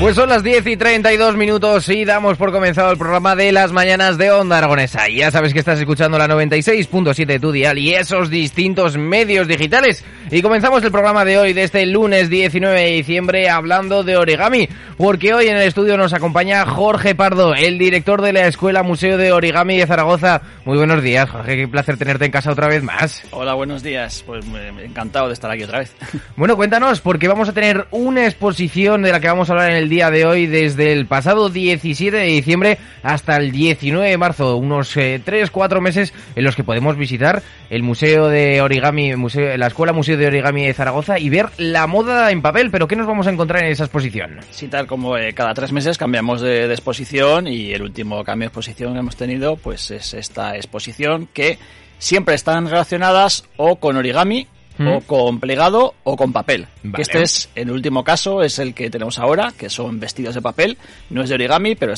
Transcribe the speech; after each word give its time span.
Pues 0.00 0.16
son 0.16 0.30
las 0.30 0.42
10 0.42 0.66
y 0.66 0.76
32 0.78 1.36
minutos 1.36 1.86
y 1.90 2.06
damos 2.06 2.38
por 2.38 2.52
comenzado 2.52 2.90
el 2.90 2.96
programa 2.96 3.36
de 3.36 3.52
las 3.52 3.70
mañanas 3.70 4.16
de 4.16 4.30
Onda 4.30 4.56
Aragonesa. 4.56 5.08
Ya 5.10 5.30
sabes 5.30 5.52
que 5.52 5.58
estás 5.58 5.78
escuchando 5.78 6.16
la 6.16 6.26
96.7 6.26 7.26
de 7.26 7.38
tu 7.38 7.52
dial 7.52 7.76
y 7.76 7.92
esos 7.92 8.30
distintos 8.30 8.96
medios 8.96 9.46
digitales. 9.46 10.02
Y 10.30 10.40
comenzamos 10.40 10.82
el 10.84 10.90
programa 10.90 11.24
de 11.26 11.38
hoy, 11.38 11.52
de 11.52 11.64
este 11.64 11.84
lunes 11.84 12.30
19 12.30 12.80
de 12.80 12.92
diciembre, 12.92 13.50
hablando 13.50 14.02
de 14.02 14.16
origami. 14.16 14.68
Porque 14.96 15.34
hoy 15.34 15.48
en 15.48 15.56
el 15.56 15.62
estudio 15.62 15.98
nos 15.98 16.14
acompaña 16.14 16.64
Jorge 16.64 17.14
Pardo, 17.14 17.54
el 17.54 17.78
director 17.78 18.22
de 18.22 18.32
la 18.32 18.46
Escuela 18.46 18.82
Museo 18.82 19.18
de 19.18 19.32
Origami 19.32 19.76
de 19.76 19.86
Zaragoza. 19.86 20.40
Muy 20.64 20.78
buenos 20.78 21.02
días, 21.02 21.28
Jorge. 21.28 21.56
Qué 21.56 21.68
placer 21.68 21.98
tenerte 21.98 22.24
en 22.24 22.30
casa 22.30 22.52
otra 22.52 22.68
vez 22.68 22.82
más. 22.82 23.22
Hola, 23.32 23.54
buenos 23.54 23.82
días. 23.82 24.22
Pues 24.26 24.46
encantado 24.82 25.26
de 25.26 25.34
estar 25.34 25.50
aquí 25.50 25.64
otra 25.64 25.80
vez. 25.80 25.94
Bueno, 26.36 26.56
cuéntanos, 26.56 27.00
porque 27.00 27.28
vamos 27.28 27.48
a 27.48 27.52
tener 27.52 27.86
una 27.90 28.24
exposición 28.24 29.02
de 29.02 29.12
la 29.12 29.20
que 29.20 29.28
vamos 29.28 29.50
a 29.50 29.52
hablar 29.52 29.70
en 29.70 29.76
el 29.76 29.89
día 29.90 30.10
de 30.10 30.24
hoy 30.24 30.46
desde 30.46 30.92
el 30.92 31.04
pasado 31.04 31.50
17 31.50 32.16
de 32.16 32.24
diciembre 32.24 32.78
hasta 33.02 33.36
el 33.36 33.52
19 33.52 34.08
de 34.08 34.16
marzo, 34.16 34.56
unos 34.56 34.96
3-4 34.96 35.76
eh, 35.76 35.80
meses 35.80 36.14
en 36.34 36.44
los 36.44 36.56
que 36.56 36.64
podemos 36.64 36.96
visitar 36.96 37.42
el 37.68 37.82
Museo 37.82 38.28
de 38.28 38.62
Origami, 38.62 39.14
museo, 39.16 39.54
la 39.58 39.66
Escuela 39.66 39.92
Museo 39.92 40.16
de 40.16 40.28
Origami 40.28 40.64
de 40.64 40.72
Zaragoza 40.72 41.18
y 41.18 41.28
ver 41.28 41.50
la 41.58 41.86
moda 41.86 42.30
en 42.30 42.40
papel. 42.40 42.70
Pero 42.70 42.88
¿qué 42.88 42.96
nos 42.96 43.06
vamos 43.06 43.26
a 43.26 43.30
encontrar 43.30 43.64
en 43.64 43.72
esa 43.72 43.84
exposición? 43.84 44.38
Sí, 44.50 44.68
tal 44.68 44.86
como 44.86 45.18
eh, 45.18 45.34
cada 45.34 45.52
tres 45.52 45.72
meses 45.72 45.98
cambiamos 45.98 46.40
de, 46.40 46.66
de 46.68 46.72
exposición 46.72 47.46
y 47.48 47.72
el 47.72 47.82
último 47.82 48.24
cambio 48.24 48.44
de 48.44 48.48
exposición 48.48 48.94
que 48.94 49.00
hemos 49.00 49.16
tenido 49.16 49.56
pues 49.56 49.90
es 49.90 50.14
esta 50.14 50.56
exposición 50.56 51.28
que 51.34 51.58
siempre 51.98 52.34
están 52.34 52.66
relacionadas 52.70 53.44
o 53.56 53.76
con 53.76 53.96
origami 53.96 54.46
o 54.78 55.00
con 55.00 55.40
plegado 55.40 55.94
o 56.04 56.16
con 56.16 56.32
papel. 56.32 56.66
este 56.96 57.22
es 57.22 57.50
el 57.54 57.70
último 57.70 58.02
caso, 58.02 58.42
es 58.42 58.58
el 58.58 58.72
que 58.74 58.88
tenemos 58.88 59.18
ahora, 59.18 59.52
que 59.56 59.68
son 59.68 60.00
vestidos 60.00 60.34
de 60.34 60.42
papel. 60.42 60.78
No 61.10 61.22
es 61.22 61.28
de 61.28 61.34
origami, 61.34 61.74
pero 61.74 61.92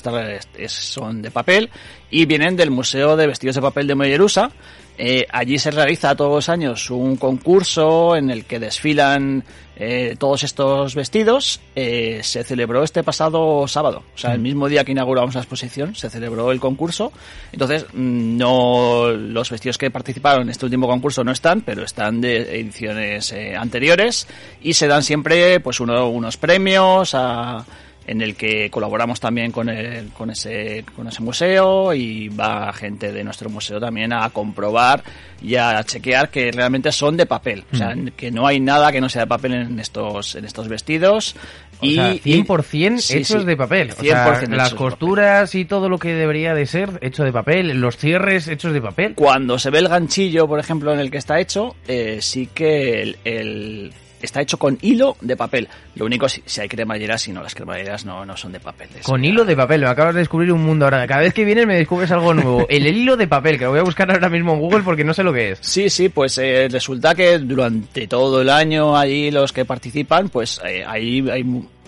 son 0.69 1.23
de 1.23 1.31
papel 1.31 1.71
y 2.11 2.27
vienen 2.27 2.57
del 2.57 2.71
Museo 2.71 3.17
de 3.17 3.27
Vestidos 3.27 3.57
de 3.57 3.63
Papel 3.63 3.87
de 3.87 3.95
Mollerusa. 3.95 4.51
Eh, 4.99 5.27
allí 5.31 5.59
se 5.59 5.71
realiza 5.71 6.15
todos 6.15 6.33
los 6.33 6.49
años 6.49 6.91
un 6.91 7.17
concurso 7.17 8.15
en 8.15 8.31
el 8.31 8.45
que 8.45 8.59
desfilan 8.59 9.43
eh, 9.77 10.17
todos 10.19 10.45
estos 10.45 10.95
vestidos. 10.95 11.61
Eh, 11.75 12.21
se 12.23 12.45
celebró 12.45 12.83
este 12.85 13.03
pasado 13.03 13.67
sábado, 13.67 14.05
o 14.15 14.19
sea, 14.19 14.33
el 14.33 14.41
mm. 14.41 14.43
mismo 14.43 14.69
día 14.69 14.85
que 14.85 14.93
inauguramos 14.93 15.35
la 15.35 15.41
exposición, 15.41 15.95
se 15.95 16.11
celebró 16.11 16.53
el 16.53 16.61
concurso. 16.61 17.11
Entonces, 17.53 17.87
mm, 17.93 18.37
no 18.37 19.09
los 19.11 19.51
vestidos 19.51 19.79
que 19.79 19.91
participaron 19.91 20.43
en 20.43 20.51
este 20.51 20.67
último 20.67 20.87
concurso 20.87 21.25
no 21.25 21.33
están, 21.33 21.63
pero 21.63 21.85
están 21.85 22.21
de 22.21 22.61
ediciones 22.61 23.35
anteriores 23.57 24.29
y 24.61 24.75
se 24.75 24.87
dan 24.87 25.03
siempre, 25.03 25.59
pues, 25.61 25.81
unos 25.81 26.37
premios 26.37 27.15
a 27.15 27.65
en 28.07 28.21
el 28.21 28.35
que 28.35 28.71
colaboramos 28.71 29.21
también 29.21 29.53
con, 29.53 29.69
el, 29.69 30.09
con, 30.09 30.31
ese, 30.31 30.85
con 30.97 31.09
ese 31.09 31.23
museo 31.23 31.95
y 31.95 32.29
va 32.29 32.73
gente 32.73 33.13
de 33.13 33.25
nuestro 33.25 33.49
museo 33.49 33.81
también 33.81 34.13
a 34.13 34.29
comprobar 34.31 35.03
y 35.41 35.57
a 35.57 35.83
chequear 35.85 36.31
que 36.31 36.51
realmente 36.53 36.93
son 36.93 37.17
de 37.17 37.27
papel. 37.27 37.65
O 37.73 37.77
sea, 37.77 37.95
mm. 37.95 38.11
que 38.17 38.31
no 38.31 38.47
hay 38.47 38.61
nada 38.61 38.93
que 38.93 39.01
no 39.01 39.09
sea 39.09 39.23
de 39.23 39.29
papel 39.29 39.55
en 39.55 39.79
estos, 39.79 40.35
en 40.35 40.45
estos 40.45 40.69
vestidos. 40.69 41.37
y, 41.81 41.95
sea, 41.95 42.15
100% 42.15 43.15
hechos 43.15 43.45
de 43.45 43.57
papel. 43.57 43.91
O 43.91 44.03
sea, 44.03 44.41
las 44.49 44.75
costuras 44.75 45.55
y 45.55 45.65
todo 45.65 45.89
lo 45.89 45.99
que 45.99 46.15
debería 46.15 46.55
de 46.55 46.67
ser 46.67 46.99
hecho 47.03 47.25
de 47.25 47.33
papel, 47.33 47.81
los 47.81 47.97
cierres 47.97 48.49
hechos 48.49 48.73
de 48.73 48.81
papel. 48.81 49.15
Cuando 49.15 49.59
se 49.59 49.71
ve 49.71 49.79
el 49.79 49.89
ganchillo, 49.89 50.47
por 50.47 50.59
ejemplo, 50.59 50.93
en 50.93 51.01
el 51.01 51.11
que 51.11 51.19
está 51.19 51.41
hecho, 51.41 51.77
eh, 51.89 52.19
sí 52.21 52.49
que 52.53 53.17
el 53.25 53.93
está 54.23 54.41
hecho 54.41 54.59
con 54.59 54.79
hilo 54.83 55.17
de 55.21 55.37
papel. 55.37 55.69
Lo 55.95 56.07
único 56.07 56.29
si, 56.29 56.43
si 56.47 56.61
hay 56.61 56.69
cremalleras, 56.69 57.23
si 57.23 57.33
no, 57.33 57.43
las 57.43 57.55
cremalleras 57.55 58.05
no, 58.05 58.25
no 58.25 58.37
son 58.37 58.53
de 58.53 58.61
papel. 58.61 58.89
Con 59.03 59.25
hilo 59.25 59.45
de 59.45 59.57
papel, 59.57 59.83
me 59.83 59.89
acabas 59.89 60.15
de 60.15 60.21
descubrir 60.21 60.53
un 60.53 60.63
mundo 60.63 60.85
ahora. 60.85 61.07
Cada 61.07 61.21
vez 61.21 61.35
que 61.35 61.45
vienes 61.45 61.67
me 61.67 61.77
descubres 61.77 62.11
algo 62.11 62.35
nuevo. 62.35 62.67
El 62.71 62.87
hilo 62.87 63.17
de 63.17 63.27
papel, 63.27 63.59
que 63.59 63.65
lo 63.65 63.71
voy 63.71 63.81
a 63.81 63.85
buscar 63.85 64.11
ahora 64.11 64.29
mismo 64.29 64.55
en 64.55 64.61
Google 64.61 64.83
porque 64.83 65.05
no 65.05 65.15
sé 65.15 65.23
lo 65.23 65.33
que 65.33 65.53
es. 65.53 65.59
Sí, 65.61 65.91
sí, 65.91 66.09
pues 66.09 66.39
eh, 66.39 66.69
resulta 66.71 67.15
que 67.15 67.39
durante 67.39 68.07
todo 68.07 68.43
el 68.43 68.51
año 68.51 68.97
allí 68.97 69.31
los 69.31 69.53
que 69.53 69.65
participan, 69.65 70.29
pues 70.29 70.61
eh, 70.65 70.85
ahí 70.87 71.29
hay 71.29 71.45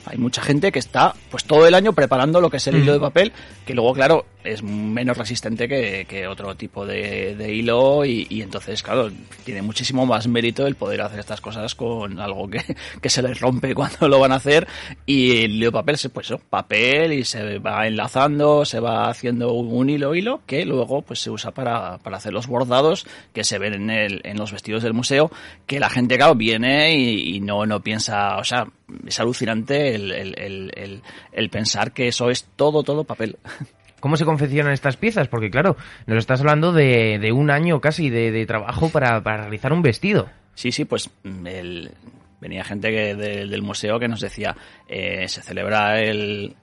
hay 0.06 0.18
mucha 0.18 0.42
gente 0.42 0.70
que 0.70 0.78
está 0.78 1.14
pues 1.30 1.44
todo 1.44 1.66
el 1.66 1.74
año 1.74 1.92
preparando 1.92 2.40
lo 2.40 2.50
que 2.50 2.58
es 2.58 2.66
el 2.66 2.76
hilo 2.76 2.92
de 2.92 3.00
papel, 3.00 3.32
que 3.64 3.74
luego, 3.74 3.94
claro, 3.94 4.26
es 4.44 4.62
menos 4.62 5.16
resistente 5.16 5.68
que, 5.68 6.26
otro 6.28 6.54
tipo 6.54 6.86
de, 6.86 7.52
hilo 7.52 8.04
y, 8.04 8.42
entonces, 8.42 8.82
claro, 8.82 9.10
tiene 9.44 9.62
muchísimo 9.62 10.06
más 10.06 10.26
mérito 10.26 10.66
el 10.66 10.74
poder 10.74 11.02
hacer 11.02 11.20
estas 11.20 11.40
cosas 11.40 11.74
con 11.74 12.20
algo 12.20 12.48
que, 12.48 12.62
que 13.00 13.08
se 13.08 13.22
les 13.22 13.40
rompe 13.40 13.74
cuando 13.74 14.08
lo 14.08 14.20
van 14.20 14.32
a 14.32 14.36
hacer 14.36 14.66
y 15.06 15.44
el 15.44 15.60
de 15.60 15.72
papel, 15.72 15.96
pues 16.12 16.26
eso, 16.26 16.38
papel 16.38 17.12
y 17.12 17.24
se 17.24 17.58
va 17.58 17.86
enlazando, 17.86 18.64
se 18.64 18.80
va 18.80 19.08
haciendo 19.08 19.52
un 19.52 19.90
hilo 19.90 20.14
hilo 20.14 20.42
que 20.46 20.64
luego 20.64 21.02
pues 21.02 21.20
se 21.20 21.30
usa 21.30 21.50
para, 21.50 21.98
para 21.98 22.18
hacer 22.18 22.32
los 22.32 22.46
bordados 22.46 23.06
que 23.32 23.44
se 23.44 23.58
ven 23.58 23.74
en, 23.74 23.90
el, 23.90 24.20
en 24.24 24.36
los 24.36 24.52
vestidos 24.52 24.82
del 24.82 24.94
museo, 24.94 25.30
que 25.66 25.80
la 25.80 25.90
gente, 25.90 26.16
claro, 26.16 26.34
viene 26.34 26.96
y, 26.96 27.36
y 27.36 27.40
no, 27.40 27.66
no 27.66 27.80
piensa, 27.80 28.36
o 28.36 28.44
sea, 28.44 28.66
es 29.06 29.20
alucinante 29.20 29.94
el, 29.94 31.02
el, 31.32 31.50
pensar 31.50 31.92
que 31.92 32.08
eso 32.08 32.30
es 32.30 32.46
todo, 32.56 32.82
todo 32.82 33.04
papel. 33.04 33.36
¿Cómo 34.04 34.18
se 34.18 34.26
confeccionan 34.26 34.74
estas 34.74 34.98
piezas? 34.98 35.28
Porque 35.28 35.50
claro, 35.50 35.78
nos 36.04 36.18
estás 36.18 36.40
hablando 36.40 36.74
de, 36.74 37.18
de 37.18 37.32
un 37.32 37.50
año 37.50 37.80
casi 37.80 38.10
de, 38.10 38.44
trabajo 38.44 38.90
para, 38.90 39.18
realizar 39.20 39.72
un 39.72 39.80
vestido. 39.80 40.28
Sí, 40.54 40.72
sí, 40.72 40.84
pues 40.84 41.08
venía 41.22 42.64
gente 42.64 42.90
que, 42.90 43.14
del 43.14 43.62
museo 43.62 43.98
que 43.98 44.06
nos 44.06 44.20
decía, 44.20 44.54
eh, 44.88 45.26
se 45.26 45.40
celebra 45.40 46.02
el, 46.02 46.54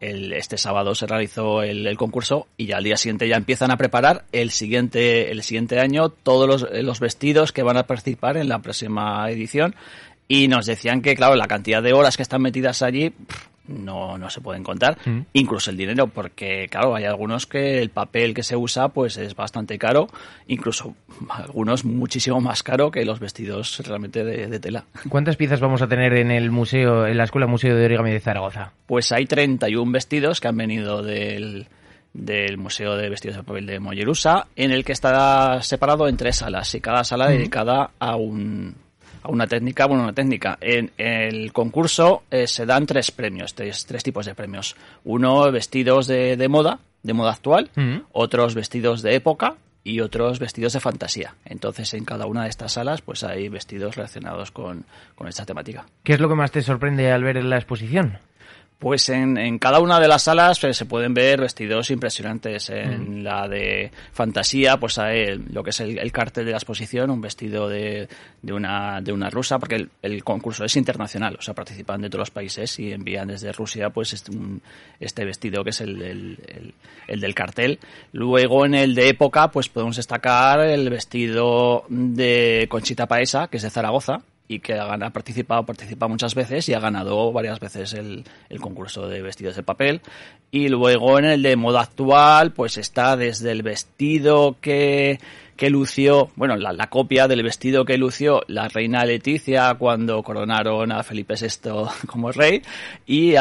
el, 0.00 0.32
este 0.32 0.58
sábado 0.58 0.96
se 0.96 1.06
realizó 1.06 1.62
el, 1.62 1.96
concurso 1.96 2.48
y 2.56 2.66
ya 2.66 2.78
al 2.78 2.84
día 2.84 2.96
siguiente 2.96 3.28
ya 3.28 3.36
empiezan 3.36 3.70
a 3.70 3.76
preparar 3.76 4.24
el 4.32 4.50
siguiente, 4.50 5.30
el 5.30 5.44
siguiente 5.44 5.78
año 5.78 6.08
todos 6.08 6.48
los, 6.48 6.82
los, 6.82 6.98
vestidos 6.98 7.52
que 7.52 7.62
van 7.62 7.76
a 7.76 7.86
participar 7.86 8.36
en 8.36 8.48
la 8.48 8.58
próxima 8.58 9.30
edición 9.30 9.76
y 10.26 10.48
nos 10.48 10.66
decían 10.66 11.00
que, 11.00 11.14
claro, 11.14 11.36
la 11.36 11.46
cantidad 11.46 11.80
de 11.80 11.92
horas 11.92 12.16
que 12.16 12.24
están 12.24 12.42
metidas 12.42 12.82
allí 12.82 13.12
no, 13.68 14.18
no 14.18 14.30
se 14.30 14.40
pueden 14.40 14.64
contar, 14.64 14.98
mm. 15.04 15.20
incluso 15.34 15.70
el 15.70 15.76
dinero, 15.76 16.08
porque, 16.08 16.68
claro, 16.70 16.94
hay 16.94 17.04
algunos 17.04 17.46
que 17.46 17.80
el 17.80 17.90
papel 17.90 18.34
que 18.34 18.42
se 18.42 18.56
usa 18.56 18.88
pues 18.88 19.16
es 19.16 19.34
bastante 19.36 19.78
caro, 19.78 20.08
incluso 20.46 20.94
algunos 21.30 21.84
muchísimo 21.84 22.40
más 22.40 22.62
caro 22.62 22.90
que 22.90 23.04
los 23.04 23.20
vestidos 23.20 23.80
realmente 23.86 24.24
de, 24.24 24.60
tela. 24.60 24.84
¿Cuántas 25.08 25.36
piezas 25.36 25.60
vamos 25.60 25.82
a 25.82 25.88
tener 25.88 26.14
en 26.14 26.30
el 26.30 26.50
museo, 26.50 27.06
en 27.06 27.16
la 27.16 27.24
Escuela 27.24 27.46
Museo 27.46 27.76
de 27.76 27.84
Origami 27.84 28.10
de 28.10 28.20
Zaragoza? 28.20 28.72
Pues 28.86 29.12
hay 29.12 29.26
31 29.26 29.90
vestidos 29.90 30.40
que 30.40 30.48
han 30.48 30.56
venido 30.56 31.02
del, 31.02 31.66
del 32.12 32.58
Museo 32.58 32.96
de 32.96 33.08
Vestidos 33.08 33.36
de 33.36 33.42
Papel 33.42 33.66
de 33.66 33.80
Mollerusa, 33.80 34.46
en 34.56 34.70
el 34.70 34.84
que 34.84 34.92
está 34.92 35.62
separado 35.62 36.08
en 36.08 36.16
tres 36.16 36.36
salas 36.36 36.74
y 36.74 36.80
cada 36.80 37.04
sala 37.04 37.28
dedicada 37.28 37.90
a 37.98 38.16
un, 38.16 38.76
a 39.22 39.30
una 39.30 39.46
técnica, 39.46 39.86
bueno, 39.86 40.02
una 40.02 40.12
técnica. 40.12 40.58
En 40.60 40.90
el 40.98 41.52
concurso 41.52 42.22
eh, 42.30 42.46
se 42.46 42.66
dan 42.66 42.86
tres 42.86 43.10
premios, 43.10 43.54
tres, 43.54 43.86
tres, 43.86 44.02
tipos 44.02 44.26
de 44.26 44.34
premios. 44.34 44.76
Uno, 45.04 45.50
vestidos 45.50 46.06
de, 46.06 46.36
de 46.36 46.48
moda, 46.48 46.80
de 47.02 47.12
moda 47.12 47.32
actual, 47.32 47.70
otros 48.12 48.54
vestidos 48.54 49.02
de 49.02 49.14
época 49.14 49.56
y 49.84 50.00
otros 50.00 50.38
vestidos 50.38 50.72
de 50.72 50.80
fantasía. 50.80 51.34
Entonces, 51.44 51.92
en 51.94 52.04
cada 52.04 52.26
una 52.26 52.44
de 52.44 52.50
estas 52.50 52.72
salas, 52.72 53.02
pues 53.02 53.24
hay 53.24 53.48
vestidos 53.48 53.96
relacionados 53.96 54.50
con, 54.50 54.84
con 55.14 55.28
esta 55.28 55.44
temática. 55.44 55.86
¿Qué 56.04 56.14
es 56.14 56.20
lo 56.20 56.28
que 56.28 56.34
más 56.34 56.52
te 56.52 56.62
sorprende 56.62 57.10
al 57.10 57.24
ver 57.24 57.36
en 57.36 57.50
la 57.50 57.56
exposición? 57.56 58.18
Pues 58.82 59.08
en, 59.10 59.38
en, 59.38 59.60
cada 59.60 59.78
una 59.78 60.00
de 60.00 60.08
las 60.08 60.24
salas 60.24 60.58
pues, 60.58 60.76
se 60.76 60.86
pueden 60.86 61.14
ver 61.14 61.40
vestidos 61.40 61.92
impresionantes. 61.92 62.68
En 62.68 63.20
mm. 63.20 63.22
la 63.22 63.46
de 63.46 63.92
fantasía, 64.12 64.76
pues 64.76 64.98
hay 64.98 65.38
lo 65.38 65.62
que 65.62 65.70
es 65.70 65.78
el, 65.78 66.10
cartel 66.10 66.46
de 66.46 66.50
la 66.50 66.56
exposición, 66.56 67.08
un 67.10 67.20
vestido 67.20 67.68
de, 67.68 68.08
de, 68.42 68.52
una, 68.52 69.00
de 69.00 69.12
una 69.12 69.30
rusa, 69.30 69.60
porque 69.60 69.86
el, 70.02 70.24
concurso 70.24 70.64
es 70.64 70.74
internacional, 70.74 71.36
o 71.38 71.42
sea, 71.42 71.54
participan 71.54 72.00
de 72.00 72.10
todos 72.10 72.22
los 72.22 72.30
países 72.32 72.76
y 72.80 72.90
envían 72.90 73.28
desde 73.28 73.52
Rusia 73.52 73.90
pues 73.90 74.14
este, 74.14 74.32
este 74.98 75.24
vestido 75.24 75.62
que 75.62 75.70
es 75.70 75.80
el, 75.80 76.02
el, 76.02 76.74
el, 77.06 77.20
del 77.20 77.34
cartel. 77.36 77.78
Luego 78.10 78.66
en 78.66 78.74
el 78.74 78.96
de 78.96 79.10
época, 79.10 79.52
pues 79.52 79.68
podemos 79.68 79.94
destacar 79.94 80.58
el 80.58 80.90
vestido 80.90 81.84
de 81.88 82.66
Conchita 82.68 83.06
Paesa, 83.06 83.46
que 83.46 83.58
es 83.58 83.62
de 83.62 83.70
Zaragoza, 83.70 84.22
y 84.52 84.60
que 84.60 84.74
ha 84.74 85.10
participado, 85.10 85.64
participa 85.64 86.08
muchas 86.08 86.34
veces 86.34 86.68
y 86.68 86.74
ha 86.74 86.80
ganado 86.80 87.32
varias 87.32 87.58
veces 87.60 87.94
el, 87.94 88.24
el 88.48 88.60
concurso 88.60 89.08
de 89.08 89.22
vestidos 89.22 89.56
de 89.56 89.62
papel. 89.62 90.00
Y 90.50 90.68
luego 90.68 91.18
en 91.18 91.24
el 91.24 91.42
de 91.42 91.56
moda 91.56 91.80
actual, 91.80 92.52
pues 92.52 92.76
está 92.76 93.16
desde 93.16 93.50
el 93.50 93.62
vestido 93.62 94.56
que 94.60 95.18
que 95.56 95.70
lució, 95.70 96.30
bueno, 96.36 96.56
la, 96.56 96.86
copia 96.88 97.28
del 97.28 97.42
vestido 97.42 97.84
que 97.84 97.96
lució 97.98 98.42
la 98.48 98.68
reina 98.68 99.04
Leticia 99.04 99.74
cuando 99.74 100.22
coronaron 100.22 100.92
a 100.92 101.02
Felipe 101.02 101.34
VI 101.40 101.70
como 102.06 102.32
rey 102.32 102.62
y 103.06 103.34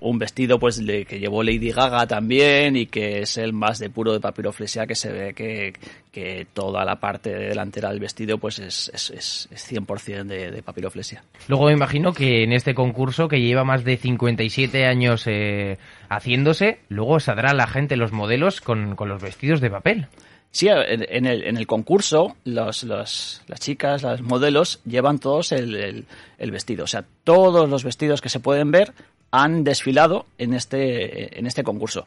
un 0.00 0.18
vestido 0.18 0.58
pues 0.58 0.80
que 0.80 1.18
llevó 1.18 1.42
Lady 1.42 1.70
Gaga 1.70 2.06
también 2.06 2.76
y 2.76 2.86
que 2.86 3.20
es 3.22 3.36
el 3.38 3.52
más 3.52 3.78
de 3.78 3.90
puro 3.90 4.12
de 4.12 4.20
papiroflexia 4.20 4.86
que 4.86 4.94
se 4.94 5.12
ve 5.12 5.34
que, 5.34 5.72
que 6.10 6.46
toda 6.52 6.84
la 6.84 6.96
parte 6.96 7.30
delantera 7.30 7.90
del 7.90 8.00
vestido 8.00 8.38
pues 8.38 8.58
es, 8.58 8.90
es, 8.94 9.48
es 9.50 9.72
100% 9.72 10.24
de, 10.24 10.50
de, 10.50 10.62
papiroflexia. 10.62 11.22
Luego 11.48 11.66
me 11.66 11.72
imagino 11.72 12.12
que 12.12 12.42
en 12.44 12.52
este 12.52 12.74
concurso 12.74 13.28
que 13.28 13.40
lleva 13.40 13.64
más 13.64 13.84
de 13.84 13.96
57 13.96 14.86
años 14.86 15.24
eh, 15.26 15.78
haciéndose, 16.08 16.80
luego 16.88 17.20
saldrá 17.20 17.52
la 17.54 17.66
gente, 17.66 17.96
los 17.96 18.12
modelos 18.12 18.60
con, 18.60 18.96
con 18.96 19.08
los 19.08 19.22
vestidos 19.22 19.60
de 19.60 19.70
papel. 19.70 20.06
Sí, 20.50 20.68
en 20.68 21.26
el, 21.26 21.44
en 21.44 21.56
el 21.56 21.66
concurso 21.66 22.36
los, 22.44 22.82
los, 22.82 23.42
las 23.46 23.60
chicas, 23.60 24.02
los 24.02 24.22
modelos, 24.22 24.80
llevan 24.84 25.18
todos 25.18 25.52
el, 25.52 26.06
el, 26.38 26.50
vestido. 26.50 26.84
O 26.84 26.86
sea, 26.86 27.04
todos 27.22 27.68
los 27.68 27.84
vestidos 27.84 28.20
que 28.20 28.30
se 28.30 28.40
pueden 28.40 28.70
ver 28.70 28.92
han 29.30 29.62
desfilado 29.62 30.26
en 30.38 30.54
este, 30.54 31.38
en 31.38 31.46
este 31.46 31.62
concurso. 31.62 32.06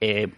Eh, 0.00 0.28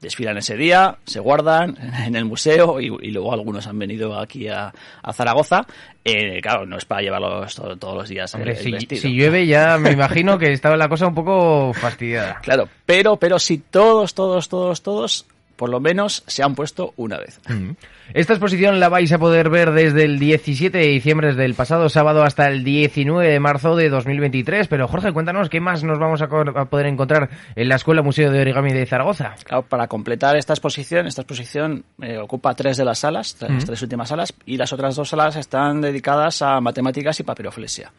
desfilan 0.00 0.36
ese 0.36 0.56
día, 0.56 0.98
se 1.06 1.18
guardan 1.18 1.76
en 2.06 2.14
el 2.14 2.24
museo 2.24 2.78
y, 2.80 2.88
luego 3.10 3.32
algunos 3.32 3.66
han 3.66 3.78
venido 3.78 4.18
aquí 4.18 4.48
a, 4.48 4.72
a 5.02 5.12
Zaragoza. 5.12 5.66
Eh, 6.04 6.40
claro, 6.40 6.66
no 6.66 6.76
es 6.76 6.84
para 6.84 7.02
llevarlos 7.02 7.54
todos 7.54 7.94
los 7.94 8.08
días 8.08 8.34
el, 8.34 8.56
si, 8.56 8.70
vestido. 8.70 9.02
si, 9.02 9.14
llueve 9.14 9.46
ya 9.46 9.78
me 9.78 9.92
imagino 9.92 10.38
que 10.38 10.52
estaba 10.52 10.76
la 10.76 10.88
cosa 10.88 11.06
un 11.06 11.14
poco 11.14 11.72
fastidiada. 11.72 12.38
Claro, 12.42 12.68
pero, 12.86 13.16
pero 13.16 13.38
si 13.38 13.58
todos, 13.58 14.14
todos, 14.14 14.48
todos, 14.48 14.82
todos 14.82 15.26
por 15.58 15.70
lo 15.70 15.80
menos 15.80 16.22
se 16.28 16.44
han 16.44 16.54
puesto 16.54 16.94
una 16.96 17.18
vez. 17.18 17.40
Esta 18.14 18.32
exposición 18.32 18.78
la 18.78 18.88
vais 18.88 19.10
a 19.12 19.18
poder 19.18 19.50
ver 19.50 19.72
desde 19.72 20.04
el 20.04 20.20
17 20.20 20.78
de 20.78 20.86
diciembre 20.86 21.34
del 21.34 21.54
pasado 21.54 21.88
sábado 21.88 22.22
hasta 22.22 22.48
el 22.48 22.62
19 22.62 23.28
de 23.28 23.40
marzo 23.40 23.74
de 23.74 23.90
2023. 23.90 24.68
Pero 24.68 24.86
Jorge, 24.86 25.12
cuéntanos 25.12 25.48
qué 25.48 25.60
más 25.60 25.82
nos 25.82 25.98
vamos 25.98 26.22
a, 26.22 26.28
poder 26.28 26.86
encontrar 26.86 27.28
en 27.56 27.68
la 27.68 27.74
Escuela 27.74 28.02
Museo 28.02 28.30
de 28.30 28.40
Origami 28.40 28.72
de 28.72 28.86
Zaragoza. 28.86 29.34
Claro, 29.42 29.64
para 29.64 29.88
completar 29.88 30.36
esta 30.36 30.52
exposición, 30.52 31.08
esta 31.08 31.22
exposición 31.22 31.84
eh, 32.00 32.18
ocupa 32.18 32.54
tres 32.54 32.76
de 32.76 32.84
las 32.84 33.00
salas, 33.00 33.36
las 33.40 33.64
tres 33.64 33.82
últimas 33.82 34.10
salas, 34.10 34.32
y 34.46 34.58
las 34.58 34.72
otras 34.72 34.94
dos 34.94 35.08
salas 35.08 35.34
están 35.34 35.80
dedicadas 35.80 36.40
a 36.40 36.60
matemáticas 36.60 37.18
y 37.18 37.24
papiroflexia 37.24 37.90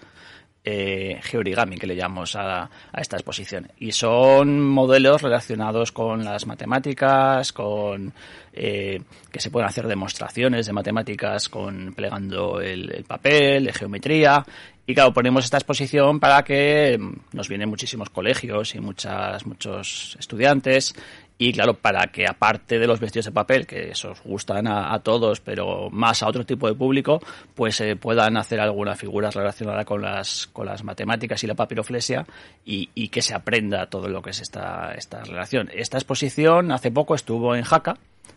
eh, 0.63 1.19
georigami, 1.23 1.77
que 1.77 1.87
le 1.87 1.95
llamamos 1.95 2.35
a, 2.35 2.69
esta 2.95 3.15
exposición. 3.15 3.71
Y 3.77 3.91
son 3.91 4.61
modelos 4.61 5.21
relacionados 5.21 5.91
con 5.91 6.23
las 6.23 6.45
matemáticas, 6.45 7.53
con 7.53 8.13
eh, 8.53 9.01
que 9.31 9.39
se 9.39 9.51
pueden 9.51 9.69
hacer 9.69 9.87
demostraciones 9.87 10.65
de 10.65 10.73
matemáticas 10.73 11.49
con 11.49 11.93
plegando 11.93 12.59
el, 12.61 13.05
papel, 13.07 13.65
de 13.65 13.73
geometría. 13.73 14.45
Y 14.85 14.93
claro, 14.93 15.13
ponemos 15.13 15.45
esta 15.45 15.57
exposición 15.57 16.19
para 16.19 16.43
que 16.43 16.97
mm, 16.99 17.35
nos 17.37 17.47
vienen 17.47 17.69
muchísimos 17.69 18.09
colegios 18.09 18.75
y 18.75 18.79
muchas, 18.79 19.45
muchos 19.45 20.17
estudiantes 20.19 20.93
y 21.41 21.53
claro, 21.53 21.73
para 21.73 22.07
que 22.07 22.27
aparte 22.27 22.79
de 22.79 22.85
los 22.85 22.99
vestidos 22.99 23.27
de 23.27 23.31
papel, 23.31 23.65
que 23.65 23.91
esos 23.91 24.21
gustan 24.23 24.67
a, 24.67 24.99
todos, 24.99 25.39
pero 25.39 25.89
más 25.89 26.21
a 26.21 26.27
otro 26.27 26.45
tipo 26.45 26.67
de 26.67 26.75
público, 26.75 27.21
pues 27.55 27.79
eh, 27.79 27.95
puedan 27.95 28.35
hacer 28.35 28.59
alguna 28.59 28.93
figura 28.97 29.31
relacionada 29.31 29.85
con 29.85 30.01
las, 30.01 30.47
con 30.47 30.65
las 30.65 30.83
matemáticas 30.83 31.41
y 31.45 31.47
la 31.47 31.55
papiroflexia 31.55 32.25
y, 32.65 32.89
y 32.93 33.07
que 33.07 33.21
se 33.21 33.33
aprenda 33.33 33.85
todo 33.85 34.09
lo 34.09 34.21
que 34.21 34.31
es 34.31 34.41
esta, 34.41 34.93
esta 34.97 35.23
relación. 35.23 35.69
Esta 35.73 35.97
exposición 35.97 36.73
hace 36.73 36.91
poco 36.91 37.15
estuvo 37.15 37.55
en 37.55 37.63
Jaca, 37.63 37.95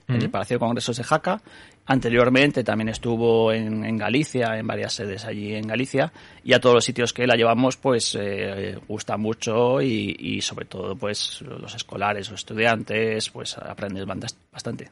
en 0.08 0.22
el 0.22 0.30
Palacio 0.30 0.56
de 0.56 0.60
Congresos 0.60 0.96
de 0.96 1.04
Jaca. 1.04 1.40
Anteriormente 1.84 2.62
también 2.62 2.88
estuvo 2.88 3.52
en, 3.52 3.96
Galicia, 3.96 4.56
en 4.56 4.66
varias 4.66 4.92
sedes 4.92 5.24
allí 5.24 5.54
en 5.54 5.66
Galicia, 5.66 6.12
y 6.44 6.52
a 6.52 6.60
todos 6.60 6.76
los 6.76 6.84
sitios 6.84 7.12
que 7.12 7.26
la 7.26 7.34
llevamos, 7.34 7.76
pues 7.76 8.16
eh, 8.20 8.78
gusta 8.86 9.16
mucho 9.16 9.80
y, 9.82 10.16
y, 10.18 10.40
sobre 10.40 10.66
todo, 10.66 10.94
pues 10.94 11.42
los 11.42 11.74
escolares 11.74 12.30
o 12.30 12.34
estudiantes, 12.34 13.30
pues 13.30 13.58
aprendes 13.58 14.06
bastante. 14.52 14.90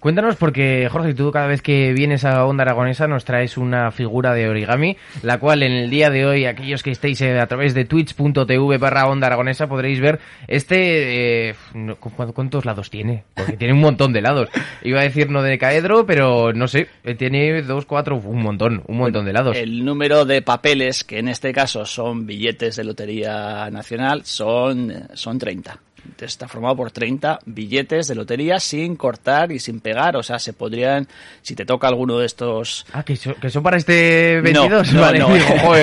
Cuéntanos, 0.00 0.36
porque 0.36 0.88
Jorge, 0.90 1.12
tú 1.12 1.32
cada 1.32 1.48
vez 1.48 1.60
que 1.60 1.92
vienes 1.92 2.24
a 2.24 2.44
Onda 2.44 2.62
Aragonesa 2.62 3.08
nos 3.08 3.24
traes 3.24 3.56
una 3.56 3.90
figura 3.90 4.32
de 4.32 4.48
origami, 4.48 4.96
la 5.22 5.38
cual 5.38 5.64
en 5.64 5.72
el 5.72 5.90
día 5.90 6.08
de 6.08 6.24
hoy, 6.24 6.44
aquellos 6.44 6.84
que 6.84 6.92
estéis 6.92 7.20
eh, 7.20 7.40
a 7.40 7.46
través 7.48 7.74
de 7.74 7.84
twitch.tv 7.84 8.78
barra 8.78 9.08
Onda 9.08 9.26
Aragonesa 9.26 9.66
podréis 9.66 10.00
ver 10.00 10.20
este... 10.46 11.50
Eh, 11.50 11.54
¿Cuántos 11.98 12.64
lados 12.64 12.90
tiene? 12.90 13.24
Porque 13.34 13.56
tiene 13.56 13.74
un 13.74 13.80
montón 13.80 14.12
de 14.12 14.20
lados. 14.20 14.37
Iba 14.82 15.00
a 15.00 15.04
decir 15.04 15.30
no 15.30 15.42
de 15.42 15.58
caedro, 15.58 16.06
pero 16.06 16.52
no 16.52 16.68
sé, 16.68 16.88
eh, 17.04 17.14
tiene 17.14 17.62
dos, 17.62 17.86
cuatro, 17.86 18.16
un 18.16 18.42
montón, 18.42 18.82
un 18.86 18.98
montón 18.98 19.24
de 19.24 19.32
lados. 19.32 19.56
El 19.56 19.84
número 19.84 20.24
de 20.24 20.42
papeles, 20.42 21.04
que 21.04 21.18
en 21.18 21.28
este 21.28 21.52
caso 21.52 21.84
son 21.84 22.26
billetes 22.26 22.76
de 22.76 22.84
Lotería 22.84 23.70
Nacional, 23.70 24.24
son, 24.24 25.08
son 25.14 25.38
30 25.38 25.80
está 26.18 26.48
formado 26.48 26.76
por 26.76 26.90
30 26.90 27.40
billetes 27.46 28.08
de 28.08 28.14
lotería 28.14 28.60
sin 28.60 28.96
cortar 28.96 29.52
y 29.52 29.58
sin 29.58 29.80
pegar. 29.80 30.16
O 30.16 30.22
sea, 30.22 30.38
se 30.38 30.52
podrían, 30.52 31.08
si 31.42 31.54
te 31.54 31.64
toca 31.64 31.88
alguno 31.88 32.18
de 32.18 32.26
estos... 32.26 32.86
Ah, 32.92 33.02
que, 33.02 33.16
son 33.16 33.62
para 33.62 33.76
este 33.76 34.40
22. 34.40 34.92
No, 34.92 35.00
vale, 35.00 35.18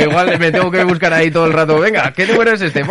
igual 0.01 0.39
me 0.39 0.51
tengo 0.51 0.71
que 0.71 0.83
buscar 0.83 1.13
ahí 1.13 1.31
todo 1.31 1.45
el 1.45 1.53
rato. 1.53 1.79
Venga, 1.79 2.11
¿qué 2.13 2.25
número 2.25 2.51
es 2.51 2.61
este? 2.61 2.83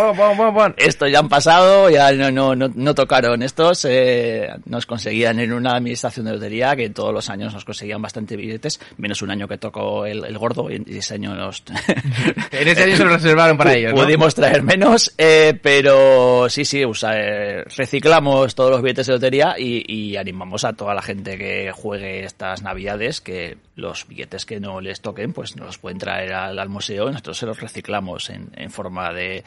Estos 0.77 1.11
ya 1.11 1.19
han 1.19 1.29
pasado, 1.29 1.91
ya 1.91 2.13
no, 2.13 2.55
no, 2.55 2.69
no, 2.69 2.95
tocaron. 2.95 3.43
Estos 3.43 3.85
eh, 3.89 4.49
nos 4.67 4.87
conseguían 4.87 5.39
en 5.41 5.53
una 5.53 5.77
administración 5.77 6.27
de 6.27 6.33
lotería 6.33 6.77
que 6.77 6.91
todos 6.91 7.13
los 7.13 7.29
años 7.31 7.53
nos 7.53 7.65
conseguían 7.65 8.01
bastante 8.01 8.37
billetes, 8.37 8.81
menos 8.97 9.23
un 9.23 9.31
año 9.31 9.49
que 9.49 9.59
tocó 9.59 10.07
el, 10.07 10.37
gordo 10.39 10.69
y 10.71 10.99
ese 10.99 11.15
año 11.15 11.35
nos... 11.35 11.63
en 12.51 12.69
ese 12.69 12.85
año 12.85 12.97
se 12.97 13.05
lo 13.05 13.11
reservaron 13.11 13.57
para 13.57 13.75
ellos, 13.75 13.93
Pudimos 13.93 14.35
traer 14.35 14.63
menos, 14.63 15.13
eh, 15.19 15.59
pero 15.61 16.49
sí, 16.49 16.65
sí, 16.65 16.85
usa, 16.85 17.14
eh, 17.15 17.65
reciclamos 17.77 18.55
todos 18.55 18.71
los 18.71 18.83
billetes 18.83 19.07
de 19.07 19.13
lotería 19.13 19.55
y, 19.59 20.17
animamos 20.17 20.65
a 20.65 20.73
toda 20.73 20.95
la 20.95 21.03
gente 21.03 21.37
que 21.37 21.73
juegue 21.73 22.25
estas 22.25 22.63
navidades 22.63 23.21
que 23.21 23.57
los 23.75 24.07
billetes 24.07 24.47
que 24.47 24.61
no 24.61 24.81
les 24.81 25.01
toquen 25.01 25.33
pues 25.33 25.57
nos 25.57 25.67
los 25.67 25.79
pueden 25.79 25.99
traer 25.99 26.33
al, 26.33 26.69
museo 26.69 27.09
y 27.09 27.13
nosotros 27.13 27.39
se 27.39 27.47
los 27.47 27.61
reciclamos 27.61 28.31
en, 28.31 28.71
forma 28.71 29.13
de, 29.13 29.43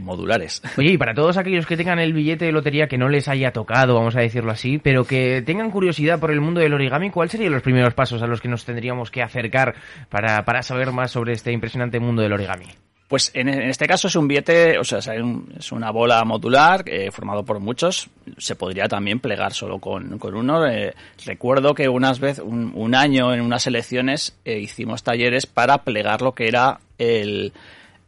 modulares. 0.00 0.62
Oye, 0.76 0.92
y 0.92 0.98
para 0.98 1.14
todos 1.14 1.36
aquellos 1.36 1.66
que 1.66 1.76
tengan 1.76 1.98
el 1.98 2.12
billete 2.12 2.46
de 2.46 2.52
lotería 2.52 2.88
que 2.88 2.98
no 2.98 3.08
les 3.08 3.28
haya 3.28 3.52
tocado, 3.52 3.94
vamos 3.94 4.16
a 4.16 4.20
decirlo 4.20 4.50
así, 4.50 4.78
pero 4.78 5.04
que 5.04 5.42
tengan 5.42 5.70
curiosidad 5.70 6.18
por 6.18 6.30
el 6.30 6.40
mundo 6.40 6.60
del 6.60 6.74
origami, 6.74 7.10
¿cuáles 7.10 7.32
serían 7.32 7.52
los 7.52 7.62
primeros 7.62 7.94
pasos 7.94 8.22
a 8.22 8.26
los 8.26 8.40
que 8.40 8.48
nos 8.48 8.64
tendríamos 8.64 9.10
que 9.10 9.22
acercar 9.22 9.74
para, 10.08 10.44
para 10.44 10.62
saber 10.62 10.92
más 10.92 11.10
sobre 11.10 11.32
este 11.32 11.52
impresionante 11.52 12.00
mundo 12.00 12.22
del 12.22 12.32
origami? 12.32 12.66
Pues 13.08 13.30
en, 13.34 13.48
este 13.48 13.86
caso 13.86 14.08
es 14.08 14.16
un 14.16 14.26
billete, 14.26 14.78
o 14.78 14.84
sea, 14.84 14.98
es 14.98 15.72
una 15.72 15.90
bola 15.90 16.24
modular 16.24 16.84
eh, 16.86 17.10
formado 17.10 17.44
por 17.44 17.60
muchos. 17.60 18.08
Se 18.38 18.56
podría 18.56 18.88
también 18.88 19.20
plegar 19.20 19.52
solo 19.52 19.78
con, 19.78 20.18
uno. 20.22 20.66
Eh, 20.66 20.94
recuerdo 21.26 21.74
que 21.74 21.88
unas 21.88 22.18
veces, 22.18 22.42
un, 22.44 22.94
año 22.94 23.34
en 23.34 23.42
unas 23.42 23.66
elecciones, 23.66 24.36
eh, 24.44 24.58
hicimos 24.58 25.02
talleres 25.02 25.44
para 25.44 25.78
plegar 25.78 26.22
lo 26.22 26.32
que 26.32 26.48
era 26.48 26.80
el, 26.96 27.52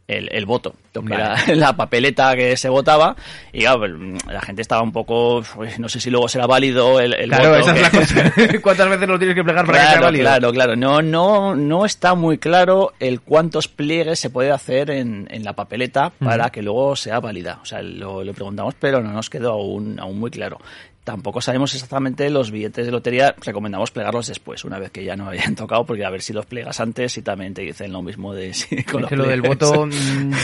el 0.08 0.46
voto, 0.46 0.74
que 1.02 1.14
era 1.14 1.36
la 1.54 1.76
papeleta 1.76 2.34
que 2.36 2.56
se 2.56 2.68
votaba, 2.68 3.16
y 3.52 3.62
la 3.62 4.40
gente 4.42 4.62
estaba 4.62 4.82
un 4.82 4.92
poco, 4.92 5.42
pues, 5.54 5.78
no 5.78 5.88
sé 5.88 6.00
si 6.00 6.10
luego 6.10 6.28
será 6.28 6.46
válido 6.46 7.00
el, 7.00 7.14
el 7.14 7.28
claro, 7.28 7.56
Esa 7.56 7.74
es 7.74 7.82
la 7.82 7.90
cosa. 7.90 8.32
¿Cuántas 8.62 8.88
veces 8.88 9.08
lo 9.08 9.18
tienes 9.18 9.34
que 9.34 9.44
plegar 9.44 9.66
para 9.66 9.80
que 9.80 9.86
sea 9.86 10.00
válido? 10.00 10.24
Claro, 10.24 10.52
claro, 10.52 10.76
no, 10.76 11.02
no, 11.02 11.54
no 11.54 11.84
está 11.84 12.14
muy 12.14 12.38
claro 12.38 12.92
el 13.00 13.20
cuántos 13.20 13.68
pliegues 13.68 14.18
se 14.18 14.30
puede 14.30 14.50
hacer 14.50 14.90
en, 14.90 15.28
en 15.30 15.44
la 15.44 15.54
papeleta 15.54 16.12
para 16.18 16.50
que 16.50 16.62
luego 16.62 16.96
sea 16.96 17.20
válida. 17.20 17.60
O 17.62 17.64
sea, 17.64 17.82
lo, 17.82 18.24
lo, 18.24 18.34
preguntamos, 18.34 18.74
pero 18.78 19.02
no 19.02 19.12
nos 19.12 19.30
quedó 19.30 19.52
aún, 19.52 19.98
aún 19.98 20.18
muy 20.18 20.30
claro. 20.30 20.58
Tampoco 21.06 21.40
sabemos 21.40 21.72
exactamente 21.72 22.28
los 22.30 22.50
billetes 22.50 22.84
de 22.84 22.90
lotería, 22.90 23.32
recomendamos 23.40 23.92
plegarlos 23.92 24.26
después, 24.26 24.64
una 24.64 24.80
vez 24.80 24.90
que 24.90 25.04
ya 25.04 25.14
no 25.14 25.28
hayan 25.28 25.54
tocado, 25.54 25.86
porque 25.86 26.04
a 26.04 26.10
ver 26.10 26.20
si 26.20 26.32
los 26.32 26.46
plegas 26.46 26.80
antes 26.80 27.16
y 27.16 27.22
también 27.22 27.54
te 27.54 27.62
dicen 27.62 27.92
lo 27.92 28.02
mismo 28.02 28.34
de 28.34 28.52
si 28.52 28.82
con 28.82 29.02
lo 29.02 29.24
del 29.24 29.40
voto, 29.40 29.88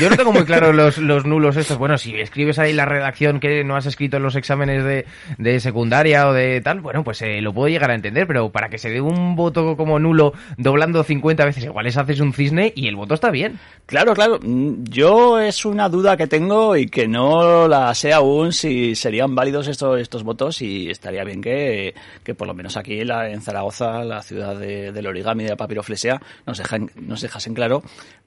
yo 0.01 0.09
no 0.09 0.17
tengo 0.17 0.33
muy 0.33 0.42
claro 0.45 0.73
los, 0.73 0.99
los 0.99 1.25
nulos 1.25 1.57
estos. 1.57 1.79
Bueno, 1.79 1.99
si 1.99 2.15
escribes 2.21 2.59
ahí 2.59 2.73
la 2.73 2.85
redacción 2.85 3.41
que 3.41 3.65
no 3.65 3.77
has 3.77 3.87
escrito 3.87 4.17
en 4.17 4.23
los 4.23 4.37
exámenes 4.37 4.85
de, 4.85 5.07
de 5.39 5.61
secundaria 5.61 6.29
o 6.29 6.33
de 6.33 6.61
tal, 6.61 6.81
bueno, 6.81 7.05
pues 7.05 7.23
eh, 7.23 7.41
lo 7.41 7.53
puedo 7.53 7.69
llegar 7.69 7.91
a 7.91 7.95
entender, 7.95 8.27
pero 8.27 8.51
para 8.51 8.69
que 8.69 8.79
se 8.79 8.91
dé 8.91 9.01
un 9.01 9.37
voto 9.37 9.77
como 9.77 9.99
nulo 9.99 10.33
doblando 10.57 11.03
50 11.03 11.45
veces, 11.45 11.65
igual 11.65 11.87
es 11.87 11.97
haces 11.97 12.21
un 12.21 12.33
cisne 12.33 12.73
y 12.75 12.89
el 12.89 12.97
voto 12.97 13.15
está 13.15 13.31
bien. 13.31 13.59
Claro, 13.87 14.15
claro. 14.15 14.39
Mm, 14.43 14.85
yo 14.85 15.39
es 15.39 15.65
una 15.65 15.89
duda 15.89 16.17
que 16.17 16.27
tengo 16.27 16.77
y 16.77 16.87
que 16.87 17.09
no 17.09 17.69
la 17.69 17.95
sé 17.95 18.13
aún 18.13 18.53
si 18.53 18.95
serían 18.95 19.35
válidos 19.35 19.69
estos, 19.69 20.01
estos 20.01 20.23
votos 20.23 20.63
y 20.63 20.91
estaría 20.91 21.25
bien 21.25 21.41
que, 21.41 21.95
que 22.23 22.35
por 22.35 22.47
lo 22.47 22.55
menos 22.55 22.77
aquí 22.77 23.01
en, 23.01 23.09
la, 23.09 23.31
en 23.31 23.41
Zaragoza, 23.41 24.05
la 24.05 24.23
ciudad 24.23 24.57
de, 24.57 24.93
del 24.93 25.07
origami 25.07 25.45
de 25.45 25.51
la 25.51 25.57
papiroflexia, 25.57 26.21
nos, 26.47 26.59
dejan, 26.59 26.91
nos 26.97 27.21
dejasen 27.21 27.55
claro 27.55 27.83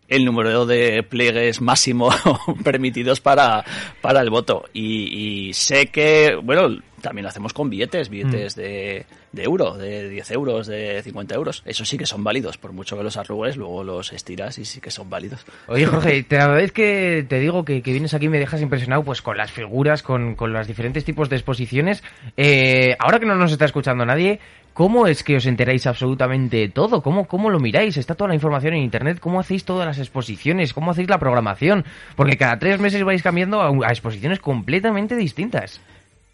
el 0.07 0.25
número 0.25 0.65
de 0.65 1.03
pliegues 1.03 1.61
máximo 1.61 2.09
permitidos 2.63 3.21
para, 3.21 3.63
para 4.01 4.21
el 4.21 4.29
voto. 4.29 4.65
Y, 4.73 5.47
y, 5.47 5.53
sé 5.53 5.87
que, 5.87 6.37
bueno, 6.41 6.81
también 7.05 7.23
lo 7.23 7.29
hacemos 7.29 7.53
con 7.53 7.69
billetes, 7.69 8.09
billetes 8.09 8.57
mm. 8.57 8.59
de, 8.59 9.05
de, 9.31 9.43
euro, 9.43 9.77
de 9.77 10.09
10 10.09 10.31
euros, 10.31 10.65
de 10.65 11.01
50 11.03 11.35
euros. 11.35 11.61
Eso 11.63 11.85
sí 11.85 11.99
que 11.99 12.07
son 12.07 12.23
válidos, 12.23 12.57
por 12.57 12.73
mucho 12.73 12.97
que 12.97 13.03
los 13.03 13.15
arrugues, 13.15 13.57
luego 13.57 13.83
los 13.83 14.11
estiras 14.11 14.57
y 14.57 14.65
sí 14.65 14.81
que 14.81 14.89
son 14.89 15.07
válidos. 15.07 15.45
Oye, 15.67 15.85
Jorge, 15.85 16.23
te, 16.23 16.43
vez 16.47 16.71
que 16.71 17.23
te 17.29 17.39
digo 17.39 17.63
que, 17.63 17.83
que, 17.83 17.91
vienes 17.91 18.15
aquí 18.15 18.25
y 18.25 18.29
me 18.29 18.39
dejas 18.39 18.59
impresionado 18.61 19.03
pues 19.03 19.21
con 19.21 19.37
las 19.37 19.51
figuras, 19.51 20.01
con, 20.01 20.33
con 20.35 20.51
los 20.51 20.65
diferentes 20.65 21.05
tipos 21.05 21.29
de 21.29 21.35
exposiciones. 21.35 22.03
Eh, 22.37 22.95
ahora 22.97 23.19
que 23.19 23.27
no 23.27 23.35
nos 23.35 23.51
está 23.51 23.65
escuchando 23.65 24.03
nadie, 24.03 24.39
¿Cómo 24.75 25.07
es 25.07 25.23
que 25.23 25.37
os 25.37 25.45
enteráis 25.45 25.87
absolutamente 25.87 26.67
todo? 26.67 27.01
¿Cómo, 27.01 27.27
¿Cómo 27.29 27.49
lo 27.49 27.61
miráis? 27.61 27.95
Está 27.95 28.13
toda 28.13 28.27
la 28.27 28.35
información 28.35 28.73
en 28.73 28.83
Internet. 28.83 29.21
¿Cómo 29.21 29.39
hacéis 29.39 29.63
todas 29.63 29.87
las 29.87 29.99
exposiciones? 29.99 30.73
¿Cómo 30.73 30.91
hacéis 30.91 31.09
la 31.09 31.17
programación? 31.17 31.85
Porque 32.17 32.35
cada 32.35 32.59
tres 32.59 32.81
meses 32.81 33.01
vais 33.05 33.23
cambiando 33.23 33.61
a, 33.61 33.69
a 33.69 33.91
exposiciones 33.91 34.41
completamente 34.41 35.15
distintas. 35.15 35.79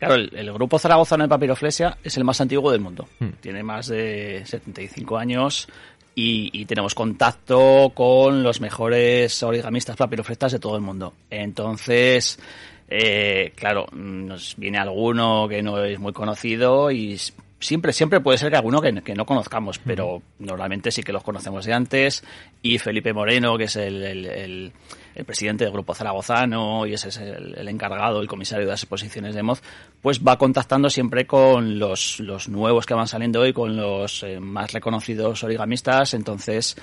Claro, 0.02 0.16
el, 0.16 0.52
grupo 0.52 0.80
Zaragozano 0.80 1.26
de 1.26 1.30
Papiroflexia 1.30 1.96
es 2.04 2.18
el 2.18 2.24
más 2.24 2.42
antiguo 2.42 2.72
del 2.72 2.82
mundo. 2.82 3.08
Hmm. 3.20 3.34
Tiene 3.40 3.62
más 3.62 3.86
de 3.86 4.42
75 4.44 5.16
años 5.16 5.68
y, 6.16 6.50
y, 6.60 6.66
tenemos 6.66 6.96
contacto 6.96 7.92
con 7.94 8.42
los 8.42 8.62
mejores 8.62 9.44
origamistas 9.44 9.96
papiroflexas 9.96 10.54
de 10.54 10.60
todo 10.60 10.76
el 10.76 10.82
mundo. 10.82 11.14
Entonces, 11.30 12.40
eh, 12.90 13.54
claro, 13.56 13.86
nos 13.94 14.56
viene 14.58 14.80
alguno 14.80 15.48
que 15.48 15.62
no 15.62 15.84
es 15.84 16.00
muy 16.00 16.14
conocido 16.14 16.90
y 16.90 17.20
siempre, 17.62 17.94
siempre 17.94 18.20
puede 18.20 18.38
ser 18.38 18.50
que 18.50 18.58
alguno 18.58 18.82
que, 18.82 18.92
no 18.92 19.26
conozcamos, 19.26 19.80
pero 19.80 20.22
normalmente 20.40 20.92
sí 20.92 21.04
que 21.04 21.14
los 21.14 21.24
conocemos 21.24 21.66
de 21.66 21.74
antes. 21.74 22.24
Y 22.62 22.80
Felipe 22.80 23.14
Moreno, 23.14 23.58
que 23.58 23.66
es 23.66 23.76
el, 23.78 24.04
el, 24.04 24.74
presidente 25.26 25.64
del 25.64 25.74
Grupo 25.74 25.94
Zaragozano 25.94 26.88
y 26.88 26.94
ese 26.94 27.10
es 27.10 27.18
el, 27.18 27.68
encargado, 27.68 28.22
el 28.22 28.28
comisario 28.28 28.66
de 28.66 28.72
las 28.72 28.82
exposiciones 28.82 29.36
de 29.36 29.44
Moz, 29.44 29.62
pues 30.02 30.22
va 30.22 30.38
contactando 30.38 30.90
siempre 30.90 31.28
con 31.28 31.78
los, 31.78 32.20
los 32.20 32.50
nuevos 32.50 32.86
que 32.86 32.96
van 32.96 33.08
saliendo 33.08 33.42
hoy, 33.42 33.54
con 33.54 33.78
los 33.78 34.24
eh, 34.24 34.40
más 34.40 34.74
reconocidos 34.74 35.44
origamistas. 35.44 36.14
Entonces, 36.16 36.76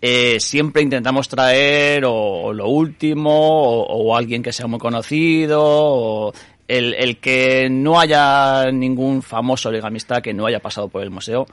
eh, 0.00 0.40
siempre 0.40 0.82
intentamos 0.82 1.28
traer 1.28 2.04
o, 2.06 2.52
lo 2.52 2.68
último 2.68 3.30
o, 3.30 3.86
o, 3.86 4.16
alguien 4.16 4.42
que 4.42 4.52
sea 4.52 4.66
muy 4.66 4.78
conocido 4.78 5.62
o 5.62 6.34
el, 6.68 6.94
el, 6.94 7.18
que 7.18 7.68
no 7.70 8.00
haya 8.00 8.70
ningún 8.72 9.22
famoso 9.22 9.70
legamista 9.70 10.20
que 10.20 10.34
no 10.34 10.46
haya 10.46 10.60
pasado 10.60 10.88
por 10.88 11.02
el 11.02 11.10
museo, 11.10 11.46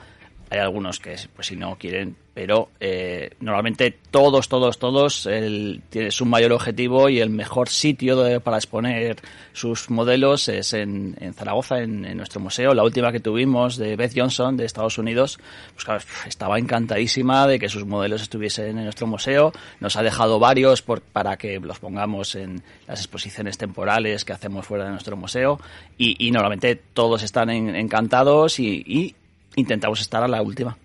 hay 0.52 0.60
algunos 0.60 1.00
que, 1.00 1.16
pues 1.34 1.48
si 1.48 1.56
no 1.56 1.78
quieren, 1.78 2.18
pero 2.34 2.72
eh, 2.82 3.30
normalmente 3.40 3.98
todos, 4.12 4.50
todos, 4.50 4.78
todos 4.80 5.26
el, 5.26 5.82
tiene 5.90 6.12
su 6.12 6.26
mayor 6.26 6.52
objetivo 6.52 7.08
y 7.08 7.22
el 7.22 7.30
mejor 7.30 7.70
sitio 7.70 8.42
para 8.42 8.58
exponer 8.58 9.16
sus 9.54 9.90
modelos 9.90 10.50
es 10.50 10.74
en, 10.74 11.16
en 11.22 11.34
Zaragoza, 11.34 11.80
en, 11.80 12.04
en, 12.04 12.18
nuestro 12.18 12.42
museo. 12.42 12.74
La 12.74 12.84
última 12.84 13.14
que 13.14 13.22
tuvimos 13.22 13.78
de 13.78 13.96
Beth 13.96 14.12
Johnson 14.14 14.58
de 14.58 14.66
Estados 14.66 14.98
Unidos, 14.98 15.40
pues 15.74 15.86
claro, 15.86 16.02
estaba 16.28 16.60
encantadísima 16.60 17.48
de 17.48 17.58
que 17.58 17.70
sus 17.70 17.86
modelos 17.86 18.22
estuviesen 18.22 18.78
en 18.78 18.84
nuestro 18.84 19.08
museo. 19.08 19.54
Nos 19.80 19.96
ha 19.96 20.04
dejado 20.04 20.38
varios 20.38 20.82
por, 20.82 21.00
para 21.00 21.38
que 21.38 21.62
los 21.62 21.80
pongamos 21.80 22.36
en 22.36 22.62
las 22.90 23.00
exposiciones 23.00 23.58
temporales 23.58 24.26
que 24.26 24.34
hacemos 24.34 24.66
fuera 24.66 24.84
de 24.84 24.92
nuestro 24.92 25.16
museo 25.16 25.62
y, 25.98 26.28
y 26.28 26.32
normalmente 26.32 26.76
todos 26.76 27.24
están 27.24 27.50
en, 27.50 27.74
encantados 27.74 28.60
y, 28.60 28.84
y 28.86 29.16
intentamos 29.56 30.02
estar 30.02 30.24
a 30.24 30.28
la 30.28 30.42
última. 30.42 30.78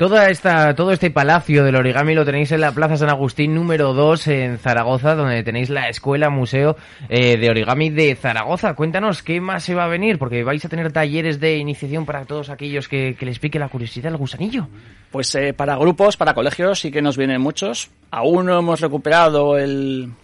Toda 0.00 0.30
esta, 0.30 0.74
todo 0.74 0.92
este 0.92 1.10
palacio 1.10 1.62
del 1.62 1.76
origami 1.76 2.14
lo 2.14 2.24
tenéis 2.24 2.50
en 2.52 2.62
la 2.62 2.72
Plaza 2.72 2.96
San 2.96 3.10
Agustín 3.10 3.54
número 3.54 3.92
2 3.92 4.28
en 4.28 4.58
Zaragoza, 4.58 5.14
donde 5.14 5.42
tenéis 5.42 5.68
la 5.68 5.90
Escuela 5.90 6.30
Museo 6.30 6.78
eh, 7.10 7.36
de 7.36 7.50
Origami 7.50 7.90
de 7.90 8.14
Zaragoza. 8.14 8.72
Cuéntanos 8.72 9.22
qué 9.22 9.42
más 9.42 9.62
se 9.62 9.74
va 9.74 9.84
a 9.84 9.88
venir, 9.88 10.18
porque 10.18 10.42
vais 10.42 10.64
a 10.64 10.70
tener 10.70 10.90
talleres 10.90 11.38
de 11.38 11.58
iniciación 11.58 12.06
para 12.06 12.24
todos 12.24 12.48
aquellos 12.48 12.88
que, 12.88 13.14
que 13.14 13.26
les 13.26 13.38
pique 13.38 13.58
la 13.58 13.68
curiosidad 13.68 14.10
al 14.10 14.16
gusanillo. 14.16 14.68
Pues 15.10 15.34
eh, 15.34 15.52
para 15.52 15.76
grupos, 15.76 16.16
para 16.16 16.32
colegios 16.32 16.80
sí 16.80 16.90
que 16.90 17.02
nos 17.02 17.18
vienen 17.18 17.42
muchos. 17.42 17.90
Aún 18.10 18.46
no 18.46 18.58
hemos 18.58 18.80
recuperado 18.80 19.58
el, 19.58 20.14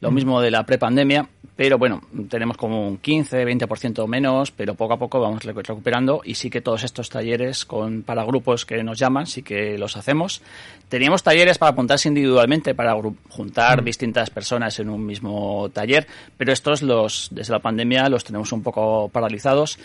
lo 0.00 0.12
mismo 0.12 0.40
de 0.42 0.52
la 0.52 0.64
prepandemia, 0.64 1.28
pero 1.56 1.78
bueno, 1.78 2.02
tenemos 2.28 2.56
como 2.56 2.88
un 2.88 2.98
15, 2.98 3.46
20% 3.46 4.08
menos, 4.08 4.50
pero 4.50 4.74
poco 4.74 4.94
a 4.94 4.98
poco 4.98 5.20
vamos 5.20 5.44
recuperando 5.44 6.20
y 6.24 6.34
sí 6.34 6.50
que 6.50 6.60
todos 6.60 6.82
estos 6.82 7.10
talleres 7.10 7.64
con, 7.64 8.02
para 8.02 8.24
grupos 8.24 8.66
que 8.66 8.82
nos 8.82 8.98
llaman, 8.98 9.26
sí 9.26 9.42
que 9.42 9.78
los 9.78 9.96
hacemos. 9.96 10.42
Teníamos 10.88 11.22
talleres 11.22 11.58
para 11.58 11.70
apuntarse 11.70 12.08
individualmente, 12.08 12.74
para 12.74 12.96
juntar 13.28 13.82
mm. 13.82 13.84
distintas 13.84 14.30
personas 14.30 14.80
en 14.80 14.90
un 14.90 15.06
mismo 15.06 15.70
taller, 15.72 16.08
pero 16.36 16.52
estos 16.52 16.82
los, 16.82 17.28
desde 17.30 17.52
la 17.52 17.60
pandemia 17.60 18.08
los 18.08 18.24
tenemos 18.24 18.50
un 18.52 18.62
poco 18.62 19.08
paralizados. 19.10 19.78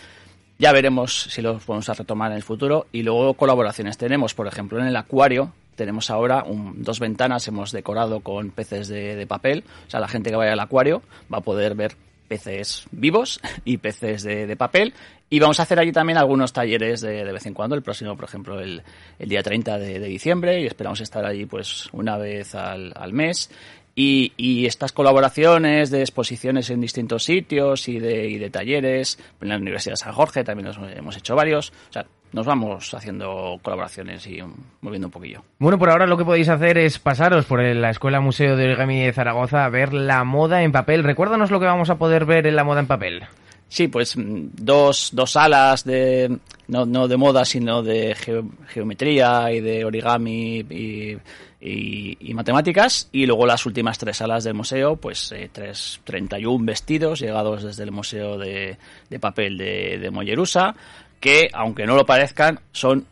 Ya 0.58 0.72
veremos 0.72 1.28
si 1.30 1.40
los 1.40 1.62
podemos 1.62 1.86
retomar 1.86 2.32
en 2.32 2.36
el 2.36 2.42
futuro. 2.42 2.86
Y 2.92 3.02
luego 3.02 3.32
colaboraciones 3.32 3.96
tenemos, 3.96 4.34
por 4.34 4.46
ejemplo, 4.46 4.78
en 4.78 4.86
el 4.86 4.96
acuario 4.96 5.52
tenemos 5.80 6.10
ahora 6.10 6.44
dos 6.74 7.00
ventanas, 7.00 7.48
hemos 7.48 7.72
decorado 7.72 8.20
con 8.20 8.50
peces 8.50 8.86
de, 8.88 9.26
papel. 9.26 9.64
O 9.86 9.90
sea, 9.90 9.98
la 9.98 10.08
gente 10.08 10.28
que 10.28 10.36
vaya 10.36 10.52
al 10.52 10.60
acuario 10.60 11.00
va 11.32 11.38
a 11.38 11.40
poder 11.40 11.74
ver 11.74 11.96
peces 12.28 12.84
vivos 12.90 13.40
y 13.64 13.78
peces 13.78 14.22
de, 14.22 14.54
papel. 14.58 14.92
Y 15.30 15.40
vamos 15.40 15.58
a 15.58 15.62
hacer 15.62 15.78
allí 15.78 15.90
también 15.90 16.18
algunos 16.18 16.52
talleres 16.52 17.00
de, 17.00 17.24
vez 17.24 17.46
en 17.46 17.54
cuando. 17.54 17.76
El 17.76 17.82
próximo, 17.82 18.14
por 18.14 18.26
ejemplo, 18.26 18.60
el, 18.60 18.82
día 19.18 19.42
30 19.42 19.78
de, 19.78 19.98
de, 20.00 20.06
diciembre 20.06 20.60
y 20.60 20.66
esperamos 20.66 21.00
estar 21.00 21.24
allí 21.24 21.46
pues 21.46 21.88
una 21.92 22.18
vez 22.18 22.54
al, 22.54 23.12
mes. 23.14 23.50
Y, 23.94 24.66
estas 24.66 24.92
colaboraciones 24.92 25.90
de 25.90 26.02
exposiciones 26.02 26.68
en 26.68 26.82
distintos 26.82 27.24
sitios 27.24 27.88
y 27.88 27.98
de, 27.98 28.28
y 28.28 28.36
de 28.36 28.50
talleres, 28.50 29.18
en 29.40 29.48
la 29.48 29.56
Universidad 29.56 29.94
de 29.94 29.96
San 29.96 30.12
Jorge 30.12 30.44
también 30.44 30.66
nos 30.66 30.76
hemos 30.94 31.16
hecho 31.16 31.34
varios. 31.34 31.70
O 31.88 31.92
sea, 31.94 32.04
nos 32.32 32.46
vamos 32.46 32.94
haciendo 32.94 33.58
colaboraciones 33.62 34.26
y 34.26 34.38
moviendo 34.80 35.08
un 35.08 35.12
poquillo. 35.12 35.42
Bueno, 35.58 35.78
por 35.78 35.90
ahora 35.90 36.06
lo 36.06 36.16
que 36.16 36.24
podéis 36.24 36.48
hacer 36.48 36.78
es 36.78 36.98
pasaros 36.98 37.46
por 37.46 37.62
la 37.62 37.90
Escuela 37.90 38.20
Museo 38.20 38.56
de 38.56 38.64
Origami 38.66 39.00
de 39.00 39.12
Zaragoza 39.12 39.64
a 39.64 39.68
ver 39.68 39.92
la 39.92 40.24
moda 40.24 40.62
en 40.62 40.72
papel. 40.72 41.04
Recuérdanos 41.04 41.50
lo 41.50 41.60
que 41.60 41.66
vamos 41.66 41.90
a 41.90 41.96
poder 41.96 42.24
ver 42.24 42.46
en 42.46 42.56
la 42.56 42.64
moda 42.64 42.80
en 42.80 42.86
papel. 42.86 43.24
Sí, 43.70 43.86
pues 43.86 44.16
mm, 44.16 44.48
dos, 44.54 45.10
dos 45.12 45.30
salas 45.30 45.84
de, 45.84 46.38
no, 46.66 46.86
no 46.86 47.06
de 47.06 47.16
moda, 47.16 47.44
sino 47.44 47.84
de 47.84 48.16
ge 48.16 48.42
geometría 48.66 49.52
y 49.52 49.60
de 49.60 49.84
origami 49.84 50.58
y, 50.68 51.16
y, 51.60 52.16
y, 52.18 52.34
matemáticas. 52.34 53.08
Y 53.12 53.26
luego 53.26 53.46
las 53.46 53.64
últimas 53.66 53.96
tres 53.96 54.16
salas 54.16 54.42
del 54.42 54.54
museo, 54.54 54.96
pues 54.96 55.30
eh, 55.30 55.48
tres, 55.52 56.00
31 56.02 56.64
vestidos 56.64 57.20
llegados 57.20 57.62
desde 57.62 57.84
el 57.84 57.92
Museo 57.92 58.38
de, 58.38 58.76
de 59.08 59.20
Papel 59.20 59.56
de, 59.56 59.98
de 59.98 60.10
Mollerusa, 60.10 60.74
que, 61.20 61.50
aunque 61.52 61.86
no 61.86 61.94
lo 61.94 62.06
parezcan, 62.06 62.60
son 62.72 63.06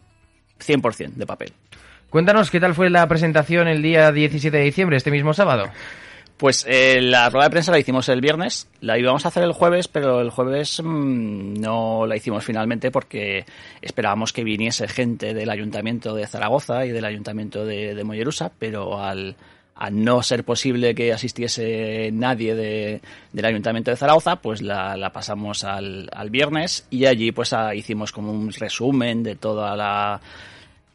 100% 0.58 1.14
de 1.14 1.26
papel. 1.26 1.52
Cuéntanos 2.10 2.50
qué 2.50 2.58
tal 2.58 2.74
fue 2.74 2.88
la 2.88 3.06
presentación 3.06 3.68
el 3.68 3.82
día 3.82 4.10
17 4.10 4.56
de 4.56 4.64
diciembre, 4.64 4.96
este 4.96 5.10
mismo 5.10 5.34
sábado. 5.34 5.64
Pues 6.38 6.64
eh, 6.68 7.00
la 7.02 7.28
rueda 7.30 7.46
de 7.46 7.50
prensa 7.50 7.72
la 7.72 7.80
hicimos 7.80 8.08
el 8.08 8.20
viernes, 8.20 8.68
la 8.80 8.96
íbamos 8.96 9.24
a 9.24 9.28
hacer 9.28 9.42
el 9.42 9.52
jueves, 9.52 9.88
pero 9.88 10.20
el 10.20 10.30
jueves 10.30 10.80
mmm, 10.82 11.54
no 11.54 12.06
la 12.06 12.16
hicimos 12.16 12.44
finalmente 12.44 12.92
porque 12.92 13.44
esperábamos 13.82 14.32
que 14.32 14.44
viniese 14.44 14.86
gente 14.86 15.34
del 15.34 15.50
Ayuntamiento 15.50 16.14
de 16.14 16.28
Zaragoza 16.28 16.86
y 16.86 16.92
del 16.92 17.04
Ayuntamiento 17.04 17.66
de, 17.66 17.94
de 17.94 18.04
Mollerusa, 18.04 18.52
pero 18.56 19.02
al, 19.02 19.36
a 19.80 19.90
no 19.90 20.22
ser 20.22 20.44
posible 20.44 20.94
que 20.94 21.12
asistiese 21.12 22.10
nadie 22.12 22.54
de, 22.54 23.00
del 23.32 23.44
Ayuntamiento 23.44 23.92
de 23.92 23.96
Zaragoza, 23.96 24.36
pues 24.36 24.60
la, 24.60 24.96
la 24.96 25.12
pasamos 25.12 25.62
al, 25.62 26.10
al, 26.12 26.30
viernes 26.30 26.86
y 26.90 27.06
allí 27.06 27.30
pues 27.30 27.52
a, 27.52 27.76
hicimos 27.76 28.10
como 28.10 28.32
un 28.32 28.52
resumen 28.52 29.22
de 29.22 29.36
toda 29.36 29.76
la... 29.76 30.20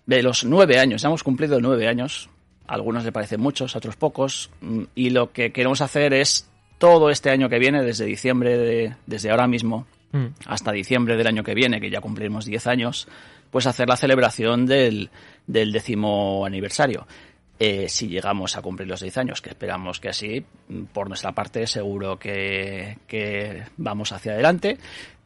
de 0.05 0.21
los 0.21 0.43
nueve 0.43 0.79
años, 0.79 1.01
ya 1.01 1.07
hemos 1.07 1.23
cumplido 1.23 1.61
nueve 1.61 1.87
años 1.87 2.29
a 2.67 2.75
algunos 2.75 3.03
le 3.03 3.11
parecen 3.11 3.41
muchos, 3.41 3.75
a 3.75 3.77
otros 3.77 3.95
pocos, 3.95 4.49
mm, 4.61 4.83
y 4.95 5.09
lo 5.09 5.31
que 5.31 5.51
queremos 5.51 5.81
hacer 5.81 6.13
es 6.13 6.49
todo 6.77 7.09
este 7.09 7.29
año 7.29 7.49
que 7.49 7.59
viene, 7.59 7.83
desde 7.83 8.05
diciembre, 8.05 8.57
de, 8.57 8.95
desde 9.05 9.31
ahora 9.31 9.47
mismo 9.47 9.85
mm. 10.11 10.25
hasta 10.45 10.71
diciembre 10.71 11.15
del 11.15 11.27
año 11.27 11.43
que 11.43 11.53
viene, 11.53 11.79
que 11.79 11.89
ya 11.89 12.01
cumplimos 12.01 12.45
10 12.45 12.67
años, 12.67 13.07
pues 13.51 13.67
hacer 13.67 13.87
la 13.87 13.97
celebración 13.97 14.65
del, 14.65 15.09
del 15.47 15.71
décimo 15.71 16.45
aniversario. 16.45 17.05
Eh, 17.59 17.87
si 17.87 18.07
llegamos 18.07 18.57
a 18.57 18.61
cumplir 18.61 18.87
los 18.87 19.01
10 19.01 19.17
años, 19.17 19.41
que 19.41 19.49
esperamos 19.49 19.99
que 19.99 20.09
así, 20.09 20.45
por 20.93 21.07
nuestra 21.07 21.31
parte 21.33 21.67
seguro 21.67 22.17
que, 22.17 22.97
que 23.07 23.63
vamos 23.77 24.11
hacia 24.11 24.33
adelante, 24.33 24.77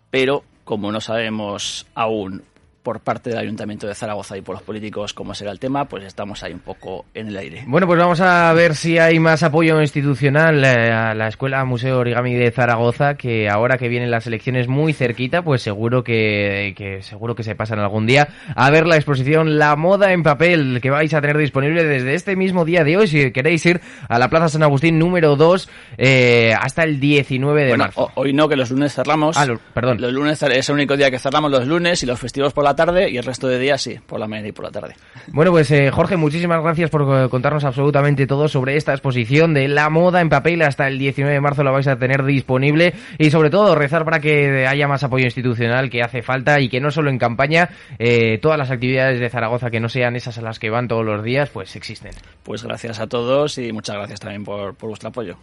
pero 0.10 0.44
como 0.64 0.92
no 0.92 1.00
sabemos 1.00 1.88
aún 1.96 2.44
por 2.88 3.02
parte 3.02 3.32
del 3.32 3.40
Ayuntamiento 3.40 3.86
de 3.86 3.94
Zaragoza 3.94 4.38
y 4.38 4.42
por 4.42 4.56
los 4.56 4.64
políticos 4.64 5.14
cómo 5.14 5.34
será 5.34 5.52
el 5.52 5.60
tema, 5.60 5.90
pues 5.90 6.06
estamos 6.06 6.42
ahí 6.42 6.54
un 6.54 6.62
poco 6.62 7.04
en 7.14 7.28
el 7.28 7.36
aire. 7.36 7.66
Bueno, 7.68 7.86
pues 7.86 8.00
vamos 8.00 8.22
a 8.22 8.54
ver 8.54 8.78
si 8.78 8.98
hay 8.98 9.20
más 9.20 9.44
apoyo 9.44 9.82
institucional 9.82 10.64
eh, 10.64 10.94
a 10.94 11.14
la 11.14 11.28
Escuela 11.28 11.66
Museo 11.66 12.00
Origami 12.00 12.36
de 12.36 12.50
Zaragoza, 12.50 13.16
que 13.16 13.50
ahora 13.50 13.78
que 13.78 13.90
vienen 13.90 14.10
las 14.10 14.26
elecciones 14.26 14.70
muy 14.70 14.94
cerquita, 14.94 15.42
pues 15.42 15.62
seguro 15.62 16.02
que, 16.02 16.76
que 16.78 17.02
seguro 17.02 17.36
que 17.36 17.44
se 17.44 17.56
pasan 17.56 17.80
algún 17.80 18.06
día 18.06 18.30
a 18.56 18.70
ver 18.70 18.88
la 18.88 18.96
exposición 18.96 19.60
La 19.60 19.76
Moda 19.76 20.14
en 20.14 20.24
Papel, 20.24 20.80
que 20.82 20.90
vais 20.90 21.14
a 21.14 21.20
tener 21.20 21.38
disponible 21.38 21.84
desde 21.84 22.14
este 22.14 22.38
mismo 22.38 22.64
día 22.64 22.86
de 22.86 22.96
hoy, 22.96 23.08
si 23.10 23.34
queréis 23.34 23.66
ir 23.66 23.82
a 24.08 24.18
la 24.18 24.30
Plaza 24.30 24.48
San 24.48 24.64
Agustín 24.64 24.98
número 24.98 25.36
2 25.36 25.70
eh, 25.98 26.54
hasta 26.58 26.84
el 26.84 27.02
19 27.02 27.64
de 27.64 27.68
bueno, 27.68 27.84
marzo. 27.84 28.12
Hoy 28.16 28.32
no, 28.32 28.48
que 28.48 28.56
los 28.56 28.72
lunes 28.72 28.94
cerramos. 28.94 29.36
Ah, 29.36 29.46
lo, 29.46 29.60
perdón. 29.74 30.00
Los 30.00 30.14
lunes 30.14 30.42
es 30.42 30.70
el 30.70 30.76
único 30.76 30.96
día 30.96 31.12
que 31.12 31.20
cerramos 31.20 31.52
los 31.52 31.68
lunes 31.68 32.02
y 32.02 32.06
los 32.06 32.18
festivos 32.18 32.54
por 32.54 32.64
la 32.64 32.77
tarde 32.78 33.10
y 33.10 33.18
el 33.18 33.26
resto 33.26 33.50
de 33.50 33.60
días 33.60 33.82
sí, 33.82 34.00
por 34.06 34.22
la 34.22 34.28
mañana 34.28 34.48
y 34.48 34.52
por 34.54 34.64
la 34.64 34.72
tarde. 34.72 34.96
Bueno, 35.34 35.52
pues 35.52 35.70
eh, 35.72 35.92
Jorge, 35.92 36.16
muchísimas 36.16 36.64
gracias 36.64 36.90
por 36.90 37.02
eh, 37.02 37.28
contarnos 37.28 37.66
absolutamente 37.66 38.26
todo 38.26 38.48
sobre 38.48 38.78
esta 38.78 38.94
exposición 38.94 39.54
de 39.54 39.68
la 39.68 39.90
moda 39.90 40.22
en 40.22 40.30
papel. 40.30 40.62
Hasta 40.62 40.88
el 40.88 40.98
19 40.98 41.34
de 41.34 41.42
marzo 41.42 41.64
la 41.64 41.72
vais 41.72 41.88
a 41.88 41.98
tener 41.98 42.24
disponible 42.24 42.94
y 43.18 43.30
sobre 43.32 43.50
todo 43.50 43.76
rezar 43.76 44.06
para 44.06 44.22
que 44.22 44.66
haya 44.66 44.88
más 44.88 45.04
apoyo 45.04 45.26
institucional 45.26 45.90
que 45.90 46.02
hace 46.02 46.22
falta 46.22 46.62
y 46.62 46.70
que 46.70 46.80
no 46.80 46.92
solo 46.92 47.10
en 47.10 47.18
campaña, 47.18 47.70
eh, 48.00 48.38
todas 48.42 48.58
las 48.58 48.72
actividades 48.72 49.20
de 49.20 49.30
Zaragoza 49.30 49.70
que 49.70 49.80
no 49.82 49.90
sean 49.90 50.16
esas 50.16 50.38
a 50.38 50.42
las 50.42 50.60
que 50.60 50.70
van 50.70 50.88
todos 50.88 51.06
los 51.06 51.24
días, 51.24 51.50
pues 51.50 51.76
existen. 51.76 52.12
Pues 52.44 52.64
gracias 52.64 53.00
a 53.00 53.08
todos 53.08 53.58
y 53.58 53.74
muchas 53.74 53.98
gracias 53.98 54.20
también 54.20 54.44
por, 54.44 54.76
por 54.76 54.90
vuestro 54.90 55.10
apoyo. 55.10 55.38